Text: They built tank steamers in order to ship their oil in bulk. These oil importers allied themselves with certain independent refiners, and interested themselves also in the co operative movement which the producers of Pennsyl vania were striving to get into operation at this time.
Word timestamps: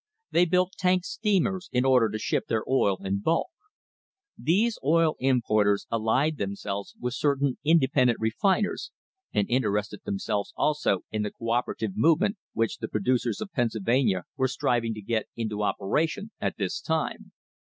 They 0.31 0.45
built 0.45 0.73
tank 0.79 1.05
steamers 1.05 1.69
in 1.71 1.85
order 1.85 2.09
to 2.09 2.17
ship 2.17 2.47
their 2.47 2.67
oil 2.67 2.97
in 3.05 3.19
bulk. 3.19 3.49
These 4.35 4.79
oil 4.83 5.15
importers 5.19 5.85
allied 5.91 6.37
themselves 6.37 6.95
with 6.99 7.13
certain 7.13 7.59
independent 7.63 8.17
refiners, 8.19 8.89
and 9.31 9.47
interested 9.47 10.01
themselves 10.03 10.53
also 10.57 11.01
in 11.11 11.21
the 11.21 11.29
co 11.29 11.51
operative 11.51 11.91
movement 11.95 12.37
which 12.53 12.79
the 12.79 12.87
producers 12.87 13.41
of 13.41 13.51
Pennsyl 13.51 13.83
vania 13.83 14.23
were 14.37 14.47
striving 14.47 14.95
to 14.95 15.01
get 15.03 15.27
into 15.35 15.61
operation 15.61 16.31
at 16.41 16.57
this 16.57 16.81
time. 16.81 17.31